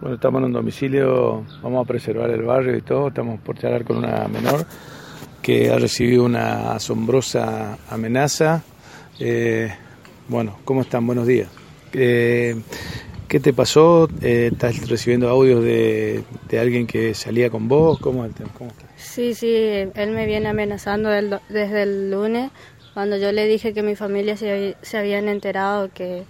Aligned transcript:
Bueno, 0.00 0.14
estamos 0.14 0.38
en 0.38 0.46
un 0.46 0.52
domicilio, 0.54 1.44
vamos 1.62 1.84
a 1.84 1.86
preservar 1.86 2.30
el 2.30 2.40
barrio 2.40 2.74
y 2.74 2.80
todo, 2.80 3.08
estamos 3.08 3.38
por 3.40 3.58
charlar 3.58 3.84
con 3.84 3.98
una 3.98 4.26
menor 4.28 4.64
que 5.42 5.70
ha 5.70 5.78
recibido 5.78 6.24
una 6.24 6.72
asombrosa 6.72 7.76
amenaza. 7.90 8.62
Eh, 9.18 9.70
bueno, 10.26 10.56
¿cómo 10.64 10.80
están? 10.80 11.06
Buenos 11.06 11.26
días. 11.26 11.50
Eh, 11.92 12.58
¿Qué 13.28 13.40
te 13.40 13.52
pasó? 13.52 14.08
Eh, 14.22 14.48
¿Estás 14.52 14.88
recibiendo 14.88 15.28
audios 15.28 15.62
de, 15.62 16.24
alguien 16.58 16.86
que 16.86 17.12
salía 17.12 17.50
con 17.50 17.68
vos? 17.68 17.98
¿Cómo, 17.98 18.26
cómo 18.56 18.72
Sí, 18.96 19.34
sí, 19.34 19.54
él 19.54 20.10
me 20.12 20.24
viene 20.24 20.48
amenazando 20.48 21.10
desde 21.10 21.82
el 21.82 22.10
lunes, 22.10 22.50
cuando 22.94 23.18
yo 23.18 23.32
le 23.32 23.46
dije 23.46 23.74
que 23.74 23.82
mi 23.82 23.96
familia 23.96 24.38
se, 24.38 24.76
se 24.80 24.96
habían 24.96 25.28
enterado 25.28 25.90
que, 25.92 26.24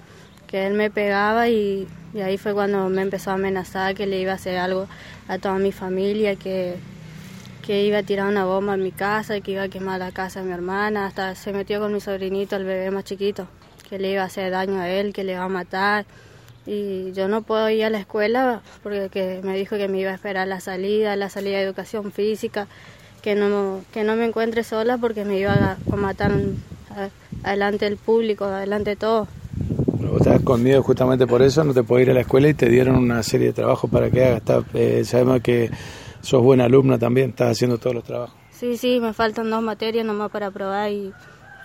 que 0.50 0.66
él 0.66 0.74
me 0.74 0.90
pegaba 0.90 1.48
y 1.48 1.86
ahí 2.20 2.36
fue 2.36 2.52
cuando 2.52 2.88
me 2.88 3.02
empezó 3.02 3.30
a 3.30 3.34
amenazar 3.34 3.94
que 3.94 4.06
le 4.06 4.20
iba 4.20 4.32
a 4.32 4.34
hacer 4.34 4.58
algo 4.58 4.88
a 5.28 5.38
toda 5.38 5.58
mi 5.58 5.70
familia, 5.70 6.34
que, 6.34 6.74
que 7.64 7.84
iba 7.84 7.98
a 7.98 8.02
tirar 8.02 8.26
una 8.26 8.44
bomba 8.44 8.74
en 8.74 8.82
mi 8.82 8.90
casa, 8.90 9.40
que 9.40 9.52
iba 9.52 9.62
a 9.62 9.68
quemar 9.68 10.00
la 10.00 10.10
casa 10.10 10.40
de 10.40 10.46
mi 10.46 10.52
hermana, 10.52 11.06
hasta 11.06 11.36
se 11.36 11.52
metió 11.52 11.78
con 11.78 11.92
mi 11.92 12.00
sobrinito, 12.00 12.56
el 12.56 12.64
bebé 12.64 12.90
más 12.90 13.04
chiquito, 13.04 13.46
que 13.88 14.00
le 14.00 14.10
iba 14.10 14.22
a 14.22 14.26
hacer 14.26 14.50
daño 14.50 14.80
a 14.80 14.88
él, 14.88 15.12
que 15.12 15.22
le 15.22 15.32
iba 15.32 15.44
a 15.44 15.48
matar. 15.48 16.04
Y 16.66 17.12
yo 17.12 17.28
no 17.28 17.42
puedo 17.42 17.70
ir 17.70 17.84
a 17.84 17.90
la 17.90 17.98
escuela 17.98 18.60
porque 18.82 19.40
me 19.44 19.56
dijo 19.56 19.76
que 19.76 19.86
me 19.86 20.00
iba 20.00 20.10
a 20.10 20.14
esperar 20.14 20.48
la 20.48 20.58
salida, 20.58 21.14
la 21.14 21.30
salida 21.30 21.58
de 21.58 21.62
educación 21.62 22.10
física, 22.10 22.66
que 23.22 23.36
no, 23.36 23.84
que 23.92 24.02
no 24.02 24.16
me 24.16 24.24
encuentre 24.24 24.64
sola 24.64 24.98
porque 24.98 25.24
me 25.24 25.38
iba 25.38 25.78
a, 25.92 25.96
matar 25.96 26.32
adelante 27.44 27.84
del 27.84 27.98
público, 27.98 28.46
adelante 28.46 28.90
de 28.90 28.96
todo. 28.96 29.28
Vos 30.40 30.44
estás 30.44 30.56
escondido 30.56 30.82
justamente 30.82 31.26
por 31.26 31.42
eso, 31.42 31.64
no 31.64 31.74
te 31.74 31.82
podés 31.82 32.06
ir 32.06 32.10
a 32.12 32.14
la 32.14 32.20
escuela 32.20 32.48
y 32.48 32.54
te 32.54 32.68
dieron 32.68 32.96
una 32.96 33.22
serie 33.22 33.48
de 33.48 33.52
trabajos 33.52 33.90
para 33.90 34.10
que 34.10 34.24
hagas. 34.24 34.64
Eh, 34.72 35.04
sabemos 35.04 35.40
que 35.42 35.70
sos 36.22 36.42
buena 36.42 36.64
alumna 36.64 36.98
también, 36.98 37.30
estás 37.30 37.52
haciendo 37.52 37.76
todos 37.76 37.94
los 37.94 38.04
trabajos. 38.04 38.34
Sí, 38.50 38.78
sí, 38.78 39.00
me 39.00 39.12
faltan 39.12 39.50
dos 39.50 39.62
materias 39.62 40.06
nomás 40.06 40.30
para 40.30 40.50
probar 40.50 40.90
y 40.90 41.12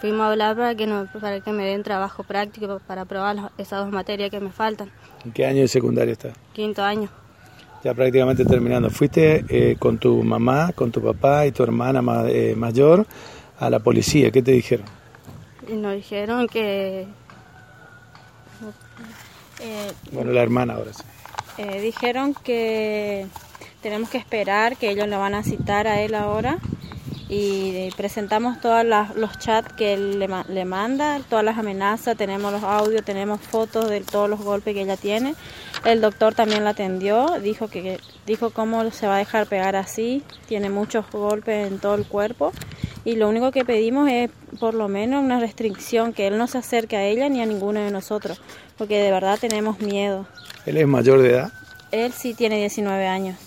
fuimos 0.02 0.22
a 0.22 0.32
hablar 0.32 0.58
para 0.58 0.76
que, 0.76 0.88
no, 0.88 1.08
para 1.22 1.40
que 1.40 1.52
me 1.54 1.64
den 1.66 1.84
trabajo 1.84 2.24
práctico 2.24 2.82
para 2.86 3.06
probar 3.06 3.52
esas 3.58 3.86
dos 3.86 3.94
materias 3.94 4.30
que 4.30 4.42
me 4.42 4.52
faltan. 4.52 4.92
¿En 5.24 5.32
qué 5.32 5.46
año 5.46 5.62
de 5.62 5.70
secundaria 5.70 6.12
estás? 6.12 6.34
Quinto 6.52 6.84
año. 6.84 7.08
Ya 7.82 7.94
prácticamente 7.94 8.44
terminando. 8.44 8.90
¿Fuiste 8.90 9.46
eh, 9.48 9.78
con 9.80 10.00
tu 10.00 10.22
mamá, 10.22 10.74
con 10.74 10.92
tu 10.92 11.02
papá 11.02 11.46
y 11.46 11.54
tu 11.54 11.64
hermana 11.64 12.02
eh, 12.28 12.56
mayor 12.58 13.06
a 13.58 13.70
la 13.70 13.80
policía? 13.80 14.32
¿Qué 14.32 14.42
te 14.42 14.52
dijeron? 14.52 14.86
Y 15.70 15.76
nos 15.76 15.94
dijeron 15.96 16.48
que 16.48 17.08
eh, 19.60 19.92
bueno, 20.12 20.32
la 20.32 20.42
hermana 20.42 20.74
ahora 20.76 20.94
sí. 20.94 21.04
Eh, 21.58 21.80
dijeron 21.82 22.34
que 22.34 23.28
tenemos 23.82 24.10
que 24.10 24.18
esperar, 24.18 24.76
que 24.78 24.90
ellos 24.90 25.08
le 25.08 25.16
van 25.16 25.36
a 25.36 25.44
citar 25.44 25.88
a 25.88 26.02
él 26.02 26.16
ahora 26.16 26.58
y 27.28 27.90
presentamos 27.98 28.62
todos 28.62 28.86
los 29.16 29.40
chats 29.40 29.74
que 29.74 29.94
él 29.94 30.20
le, 30.20 30.66
manda, 30.66 31.20
todas 31.28 31.44
las 31.44 31.58
amenazas, 31.58 32.16
tenemos 32.16 32.52
los 32.52 32.64
audios, 32.64 33.04
tenemos 33.04 33.42
fotos 33.42 33.90
de 33.90 34.02
todos 34.02 34.30
los 34.30 34.42
golpes 34.42 34.76
que 34.76 34.82
ella 34.82 34.98
tiene. 34.98 35.34
El 35.86 36.02
doctor 36.02 36.36
también 36.36 36.64
la 36.64 36.72
atendió, 36.72 37.40
dijo 37.42 37.68
que 37.68 38.00
dijo 38.26 38.52
cómo 38.52 38.90
se 38.92 39.08
va 39.08 39.16
a 39.16 39.20
dejar 39.20 39.48
pegar 39.48 39.76
así, 39.76 40.24
tiene 40.48 40.70
muchos 40.70 41.10
golpes 41.12 41.72
en 41.72 41.80
todo 41.80 41.96
el 41.96 42.06
cuerpo 42.06 42.52
y 43.06 43.16
lo 43.16 43.30
único 43.30 43.52
que 43.52 43.64
pedimos 43.64 44.10
es 44.10 44.32
por 44.60 44.74
lo 44.74 44.90
menos 44.90 45.24
una 45.24 45.40
restricción, 45.40 46.12
que 46.12 46.28
él 46.28 46.38
no 46.38 46.48
se 46.48 46.58
acerque 46.58 46.98
a 46.98 47.06
ella 47.06 47.30
ni 47.30 47.42
a 47.42 47.46
ninguno 47.46 47.80
de 47.80 47.92
nosotros, 47.92 48.42
porque 48.78 48.98
de 48.98 49.12
verdad 49.12 49.38
tenemos 49.40 49.80
miedo. 49.80 50.26
¿Él 50.66 50.78
es 50.78 50.88
mayor 50.88 51.22
de 51.22 51.30
edad? 51.30 51.54
Él 51.92 52.12
sí 52.12 52.34
tiene 52.34 52.58
19 52.58 53.08
años, 53.08 53.38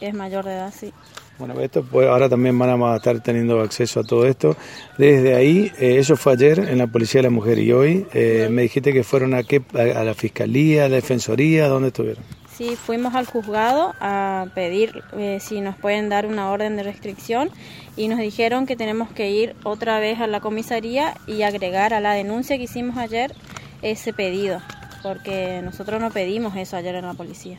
es 0.00 0.14
mayor 0.14 0.44
de 0.44 0.52
edad, 0.52 0.72
sí. 0.78 0.92
Bueno, 1.38 1.58
esto 1.58 1.82
pues, 1.82 2.06
ahora 2.06 2.28
también 2.28 2.58
van 2.58 2.82
a 2.82 2.96
estar 2.96 3.18
teniendo 3.20 3.62
acceso 3.62 4.00
a 4.00 4.04
todo 4.04 4.26
esto. 4.26 4.58
Desde 4.98 5.34
ahí, 5.34 5.72
eh, 5.78 5.96
eso 5.98 6.14
fue 6.14 6.34
ayer 6.34 6.58
en 6.58 6.76
la 6.76 6.86
Policía 6.86 7.20
de 7.20 7.28
la 7.28 7.30
Mujer 7.30 7.58
y 7.58 7.72
hoy 7.72 8.06
eh, 8.12 8.48
me 8.50 8.62
dijiste 8.62 8.92
que 8.92 9.02
fueron 9.02 9.32
a, 9.32 9.42
qué, 9.42 9.62
a 9.72 10.04
la 10.04 10.12
Fiscalía, 10.12 10.84
a 10.84 10.88
la 10.90 10.96
Defensoría, 10.96 11.68
¿dónde 11.68 11.88
estuvieron? 11.88 12.39
Sí, 12.60 12.76
fuimos 12.76 13.14
al 13.14 13.24
juzgado 13.24 13.94
a 14.00 14.48
pedir 14.54 15.02
eh, 15.16 15.38
si 15.40 15.62
nos 15.62 15.76
pueden 15.76 16.10
dar 16.10 16.26
una 16.26 16.50
orden 16.50 16.76
de 16.76 16.82
restricción 16.82 17.48
y 17.96 18.08
nos 18.08 18.18
dijeron 18.18 18.66
que 18.66 18.76
tenemos 18.76 19.08
que 19.08 19.30
ir 19.30 19.56
otra 19.64 19.98
vez 19.98 20.20
a 20.20 20.26
la 20.26 20.40
comisaría 20.40 21.14
y 21.26 21.40
agregar 21.40 21.94
a 21.94 22.00
la 22.00 22.12
denuncia 22.12 22.58
que 22.58 22.64
hicimos 22.64 22.98
ayer 22.98 23.34
ese 23.80 24.12
pedido, 24.12 24.60
porque 25.02 25.62
nosotros 25.64 26.02
no 26.02 26.10
pedimos 26.10 26.54
eso 26.54 26.76
ayer 26.76 26.96
en 26.96 27.06
la 27.06 27.14
policía. 27.14 27.56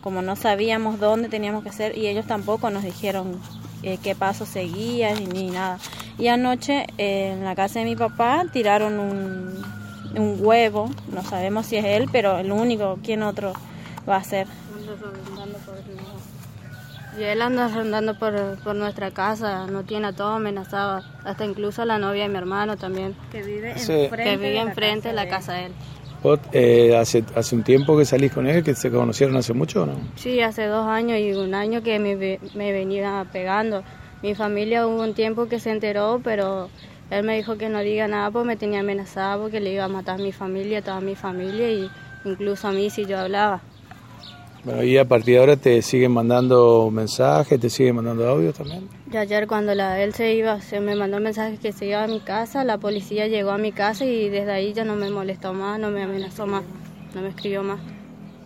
Como 0.00 0.22
no 0.22 0.36
sabíamos 0.36 0.98
dónde 0.98 1.28
teníamos 1.28 1.62
que 1.62 1.68
hacer 1.68 1.98
y 1.98 2.06
ellos 2.06 2.26
tampoco 2.26 2.70
nos 2.70 2.84
dijeron 2.84 3.38
eh, 3.82 3.98
qué 4.02 4.14
paso 4.14 4.46
seguía 4.46 5.12
ni, 5.16 5.50
nada. 5.50 5.80
Y 6.16 6.28
anoche 6.28 6.86
eh, 6.96 7.32
en 7.34 7.44
la 7.44 7.54
casa 7.54 7.80
de 7.80 7.84
mi 7.84 7.94
papá 7.94 8.46
tiraron 8.50 9.00
un, 9.00 9.62
un 10.16 10.38
huevo, 10.40 10.88
no 11.12 11.22
sabemos 11.22 11.66
si 11.66 11.76
es 11.76 11.84
él, 11.84 12.08
pero 12.10 12.38
el 12.38 12.52
único, 12.52 12.98
¿quién 13.02 13.22
otro? 13.22 13.52
Va 14.08 14.16
a 14.16 14.24
ser. 14.24 14.46
Y 17.18 17.22
él 17.22 17.42
anda 17.42 17.68
rondando 17.68 18.18
por, 18.18 18.58
por, 18.62 18.76
nuestra 18.76 19.10
casa, 19.10 19.66
no 19.66 19.82
tiene 19.82 20.08
a 20.08 20.12
todo 20.12 20.34
amenazado, 20.34 21.02
hasta 21.24 21.44
incluso 21.44 21.82
a 21.82 21.84
la 21.84 21.98
novia 21.98 22.24
de 22.24 22.28
mi 22.28 22.36
hermano 22.36 22.76
también. 22.76 23.16
Que 23.32 23.42
vive 23.42 23.72
enfrente, 23.72 24.24
que 24.24 24.36
vive 24.36 24.60
enfrente 24.60 25.08
de 25.08 25.14
la 25.14 25.28
casa 25.28 25.54
de 25.54 25.66
él. 25.66 25.72
¿Vos, 26.22 26.40
eh, 26.52 26.96
hace, 26.96 27.24
¿Hace 27.34 27.54
un 27.54 27.62
tiempo 27.62 27.96
que 27.96 28.04
salís 28.04 28.32
con 28.32 28.46
él, 28.46 28.62
que 28.64 28.74
se 28.74 28.90
conocieron 28.90 29.36
hace 29.36 29.52
mucho 29.54 29.82
o 29.84 29.86
no? 29.86 29.94
Sí, 30.16 30.40
hace 30.40 30.66
dos 30.66 30.86
años 30.86 31.18
y 31.18 31.32
un 31.32 31.54
año 31.54 31.82
que 31.82 31.98
me, 31.98 32.38
me 32.54 32.72
venía 32.72 33.24
pegando. 33.32 33.84
Mi 34.22 34.34
familia 34.34 34.86
hubo 34.86 35.02
un 35.02 35.14
tiempo 35.14 35.46
que 35.46 35.60
se 35.60 35.70
enteró, 35.70 36.20
pero 36.22 36.70
él 37.10 37.22
me 37.22 37.36
dijo 37.36 37.56
que 37.56 37.68
no 37.68 37.78
diga 37.80 38.08
nada 38.08 38.30
porque 38.30 38.48
me 38.48 38.56
tenía 38.56 38.80
amenazado 38.80 39.42
porque 39.42 39.60
le 39.60 39.72
iba 39.72 39.84
a 39.84 39.88
matar 39.88 40.20
a 40.20 40.22
mi 40.22 40.32
familia, 40.32 40.80
a 40.80 40.82
toda 40.82 41.00
mi 41.00 41.14
familia 41.14 41.70
y 41.70 41.88
incluso 42.24 42.66
a 42.68 42.72
mí 42.72 42.90
si 42.90 43.06
yo 43.06 43.18
hablaba. 43.18 43.62
Bueno, 44.64 44.82
y 44.82 44.98
a 44.98 45.04
partir 45.06 45.34
de 45.34 45.40
ahora 45.40 45.56
te 45.56 45.80
siguen 45.82 46.12
mandando 46.12 46.90
mensajes, 46.90 47.60
te 47.60 47.70
siguen 47.70 47.96
mandando 47.96 48.28
audios 48.28 48.54
también. 48.54 48.88
Y 49.10 49.16
ayer 49.16 49.46
cuando 49.46 49.74
la, 49.74 50.02
él 50.02 50.14
se 50.14 50.34
iba, 50.34 50.60
se 50.60 50.80
me 50.80 50.94
mandó 50.94 51.20
mensajes 51.20 51.58
que 51.60 51.72
se 51.72 51.86
iba 51.86 52.02
a 52.02 52.06
mi 52.06 52.20
casa, 52.20 52.64
la 52.64 52.78
policía 52.78 53.26
llegó 53.28 53.50
a 53.50 53.58
mi 53.58 53.72
casa 53.72 54.04
y 54.04 54.28
desde 54.28 54.52
ahí 54.52 54.72
ya 54.72 54.84
no 54.84 54.96
me 54.96 55.10
molestó 55.10 55.54
más, 55.54 55.78
no 55.78 55.90
me 55.90 56.02
amenazó 56.02 56.46
más, 56.46 56.64
no 57.14 57.22
me 57.22 57.28
escribió 57.28 57.62
más. 57.62 57.80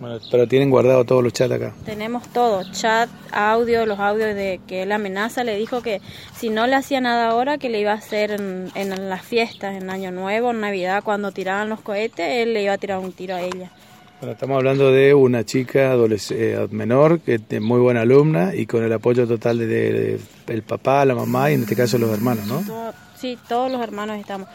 Bueno, 0.00 0.18
pero 0.32 0.48
tienen 0.48 0.68
guardado 0.68 1.04
todos 1.04 1.22
los 1.22 1.32
chats 1.32 1.52
acá. 1.52 1.72
Tenemos 1.84 2.26
todo, 2.28 2.64
chat, 2.72 3.08
audio, 3.30 3.86
los 3.86 4.00
audios 4.00 4.34
de 4.34 4.60
que 4.66 4.82
él 4.82 4.90
amenaza, 4.90 5.44
le 5.44 5.56
dijo 5.56 5.80
que 5.80 6.00
si 6.34 6.50
no 6.50 6.66
le 6.66 6.74
hacía 6.74 7.00
nada 7.00 7.28
ahora, 7.28 7.56
que 7.56 7.68
le 7.68 7.78
iba 7.80 7.92
a 7.92 7.96
hacer 7.96 8.32
en, 8.32 8.72
en 8.74 9.08
las 9.08 9.22
fiestas, 9.22 9.80
en 9.80 9.90
Año 9.90 10.10
Nuevo, 10.10 10.50
en 10.50 10.60
Navidad, 10.60 11.04
cuando 11.04 11.30
tiraban 11.30 11.68
los 11.68 11.80
cohetes, 11.80 12.26
él 12.42 12.52
le 12.52 12.64
iba 12.64 12.72
a 12.72 12.78
tirar 12.78 12.98
un 12.98 13.12
tiro 13.12 13.36
a 13.36 13.42
ella. 13.42 13.70
Bueno, 14.22 14.34
estamos 14.34 14.56
hablando 14.56 14.92
de 14.92 15.14
una 15.14 15.44
chica 15.44 15.96
eh, 15.96 16.68
menor, 16.70 17.18
que 17.18 17.40
es 17.48 17.60
muy 17.60 17.80
buena 17.80 18.02
alumna 18.02 18.54
y 18.54 18.66
con 18.66 18.84
el 18.84 18.92
apoyo 18.92 19.26
total 19.26 19.58
del 19.58 20.20
de, 20.46 20.62
papá, 20.62 21.04
la 21.04 21.16
mamá 21.16 21.50
y 21.50 21.54
en 21.54 21.62
este 21.62 21.74
caso 21.74 21.98
los 21.98 22.08
hermanos, 22.12 22.46
¿no? 22.46 22.62
sí, 23.16 23.36
todos 23.48 23.68
los 23.68 23.82
hermanos 23.82 24.20
estamos. 24.20 24.46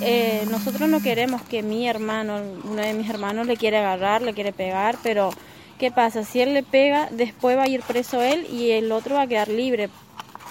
Eh, 0.00 0.44
nosotros 0.50 0.88
no 0.88 1.00
queremos 1.00 1.42
que 1.42 1.62
mi 1.62 1.86
hermano, 1.86 2.40
uno 2.64 2.82
de 2.82 2.92
mis 2.92 3.08
hermanos, 3.08 3.46
le 3.46 3.56
quiere 3.56 3.76
agarrar, 3.76 4.20
le 4.20 4.34
quiere 4.34 4.52
pegar, 4.52 4.96
pero 5.04 5.30
¿qué 5.78 5.92
pasa? 5.92 6.24
Si 6.24 6.40
él 6.40 6.52
le 6.52 6.64
pega, 6.64 7.08
después 7.12 7.56
va 7.56 7.62
a 7.62 7.68
ir 7.68 7.82
preso 7.82 8.20
él 8.20 8.48
y 8.52 8.72
el 8.72 8.90
otro 8.90 9.14
va 9.14 9.22
a 9.22 9.26
quedar 9.28 9.46
libre, 9.46 9.90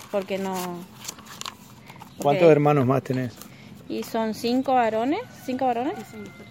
porque 0.09 0.37
no... 0.37 0.55
¿Cuántos 2.17 2.49
hermanos 2.49 2.87
más 2.87 3.03
tenés? 3.03 3.33
Y 3.89 4.03
son 4.03 4.33
cinco 4.33 4.73
varones, 4.73 5.21
cinco 5.45 5.65
varones 5.65 5.93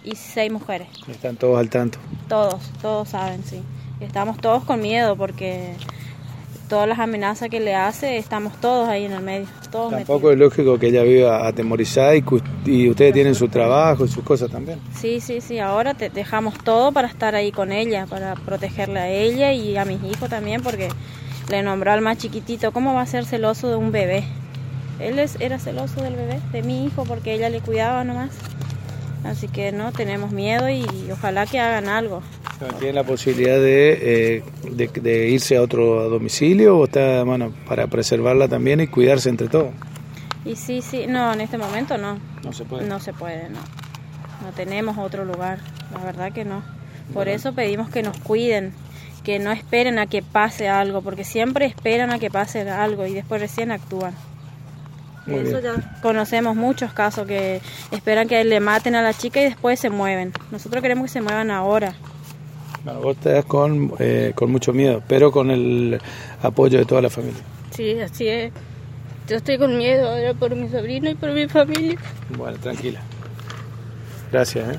y 0.04 0.16
seis 0.16 0.52
mujeres. 0.52 0.88
Están 1.08 1.36
todos 1.36 1.58
al 1.58 1.68
tanto. 1.70 1.98
Todos, 2.28 2.70
todos 2.80 3.08
saben, 3.08 3.42
sí. 3.44 3.62
Estamos 4.00 4.38
todos 4.38 4.64
con 4.64 4.80
miedo 4.80 5.16
porque 5.16 5.74
todas 6.68 6.88
las 6.88 6.98
amenazas 6.98 7.50
que 7.50 7.60
le 7.60 7.74
hace, 7.74 8.16
estamos 8.16 8.58
todos 8.60 8.88
ahí 8.88 9.04
en 9.04 9.12
el 9.12 9.22
medio. 9.22 9.46
Todos 9.70 9.92
Tampoco 9.92 10.30
es 10.30 10.38
lógico 10.38 10.78
que 10.78 10.88
ella 10.88 11.02
viva 11.02 11.46
atemorizada 11.46 12.16
y, 12.16 12.24
y 12.64 12.88
ustedes 12.88 13.12
tienen 13.12 13.34
su 13.34 13.48
trabajo 13.48 14.04
y 14.04 14.08
sus 14.08 14.24
cosas 14.24 14.50
también. 14.50 14.80
Sí, 14.94 15.20
sí, 15.20 15.40
sí. 15.40 15.58
Ahora 15.58 15.94
te 15.94 16.10
dejamos 16.10 16.58
todo 16.64 16.90
para 16.90 17.08
estar 17.08 17.34
ahí 17.34 17.52
con 17.52 17.72
ella, 17.72 18.06
para 18.06 18.34
protegerle 18.34 19.00
a 19.00 19.08
ella 19.08 19.52
y 19.52 19.76
a 19.76 19.84
mis 19.84 20.02
hijos 20.02 20.28
también, 20.30 20.62
porque 20.62 20.88
le 21.50 21.62
nombró 21.62 21.92
al 21.92 22.00
más 22.00 22.18
chiquitito. 22.18 22.72
¿Cómo 22.72 22.94
va 22.94 23.02
a 23.02 23.06
ser 23.06 23.24
celoso 23.26 23.68
de 23.68 23.76
un 23.76 23.92
bebé? 23.92 24.24
Él 25.02 25.18
era 25.40 25.58
celoso 25.58 26.02
del 26.02 26.16
bebé, 26.16 26.40
de 26.52 26.62
mi 26.62 26.86
hijo, 26.86 27.04
porque 27.04 27.34
ella 27.34 27.48
le 27.48 27.60
cuidaba 27.60 28.04
nomás. 28.04 28.30
Así 29.24 29.48
que 29.48 29.72
no, 29.72 29.92
tenemos 29.92 30.32
miedo 30.32 30.68
y 30.68 30.84
ojalá 31.12 31.46
que 31.46 31.60
hagan 31.60 31.88
algo. 31.88 32.22
¿Tiene 32.78 32.94
la 32.94 33.04
posibilidad 33.04 33.58
eh, 33.64 34.42
de, 34.70 34.88
de, 34.88 35.28
irse 35.28 35.56
a 35.56 35.62
otro 35.62 36.08
domicilio 36.08 36.78
o 36.78 36.84
está, 36.84 37.24
bueno, 37.24 37.52
para 37.66 37.86
preservarla 37.88 38.48
también 38.48 38.80
y 38.80 38.86
cuidarse 38.86 39.28
entre 39.28 39.48
todos? 39.48 39.72
Y 40.44 40.56
sí, 40.56 40.82
sí, 40.82 41.06
no, 41.08 41.32
en 41.32 41.40
este 41.40 41.58
momento 41.58 41.98
no. 41.98 42.18
No 42.44 42.52
se 42.52 42.64
puede. 42.64 42.86
No 42.86 43.00
se 43.00 43.12
puede, 43.12 43.48
no. 43.48 43.58
No 44.44 44.52
tenemos 44.54 44.98
otro 44.98 45.24
lugar, 45.24 45.58
la 45.92 46.04
verdad 46.04 46.32
que 46.32 46.44
no. 46.44 46.62
Por 47.14 47.28
eso 47.28 47.52
pedimos 47.52 47.90
que 47.90 48.02
nos 48.02 48.18
cuiden, 48.18 48.72
que 49.24 49.38
no 49.38 49.52
esperen 49.52 49.98
a 49.98 50.06
que 50.06 50.22
pase 50.22 50.68
algo, 50.68 51.02
porque 51.02 51.24
siempre 51.24 51.66
esperan 51.66 52.10
a 52.10 52.18
que 52.18 52.30
pase 52.30 52.68
algo 52.68 53.06
y 53.06 53.14
después 53.14 53.40
recién 53.40 53.70
actúan. 53.70 54.14
Eso 55.26 55.60
ya 55.60 55.74
conocemos 56.02 56.56
muchos 56.56 56.92
casos 56.92 57.26
que 57.26 57.60
esperan 57.90 58.28
que 58.28 58.42
le 58.44 58.60
maten 58.60 58.94
a 58.94 59.02
la 59.02 59.14
chica 59.14 59.40
y 59.40 59.44
después 59.44 59.78
se 59.78 59.90
mueven. 59.90 60.32
Nosotros 60.50 60.82
queremos 60.82 61.04
que 61.06 61.12
se 61.12 61.20
muevan 61.20 61.50
ahora. 61.50 61.94
Bueno, 62.84 63.00
vos 63.00 63.16
estás 63.16 63.44
con, 63.44 63.92
eh, 64.00 64.32
con 64.34 64.50
mucho 64.50 64.72
miedo, 64.72 65.02
pero 65.06 65.30
con 65.30 65.50
el 65.50 66.00
apoyo 66.42 66.78
de 66.78 66.84
toda 66.84 67.00
la 67.00 67.10
familia. 67.10 67.40
Sí, 67.70 68.00
así 68.00 68.26
es. 68.26 68.52
Yo 69.28 69.36
estoy 69.36 69.56
con 69.58 69.78
miedo 69.78 70.08
ahora 70.08 70.34
por 70.34 70.54
mi 70.56 70.68
sobrino 70.68 71.08
y 71.08 71.14
por 71.14 71.30
mi 71.32 71.46
familia. 71.46 71.98
Bueno, 72.36 72.58
tranquila. 72.58 73.00
Gracias. 74.32 74.74
¿eh? 74.74 74.78